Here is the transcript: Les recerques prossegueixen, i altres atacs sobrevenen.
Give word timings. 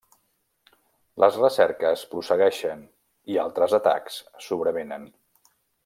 Les 1.23 1.37
recerques 1.41 2.05
prossegueixen, 2.15 2.81
i 3.35 3.39
altres 3.47 3.77
atacs 3.81 4.19
sobrevenen. 4.49 5.07